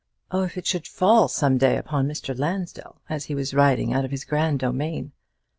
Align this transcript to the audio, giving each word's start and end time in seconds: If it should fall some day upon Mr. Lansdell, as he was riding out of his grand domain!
If 0.33 0.57
it 0.57 0.65
should 0.65 0.87
fall 0.87 1.27
some 1.27 1.59
day 1.59 1.77
upon 1.77 2.07
Mr. 2.07 2.35
Lansdell, 2.35 2.99
as 3.07 3.25
he 3.25 3.35
was 3.35 3.53
riding 3.53 3.93
out 3.93 4.03
of 4.03 4.09
his 4.09 4.25
grand 4.25 4.57
domain! 4.57 5.11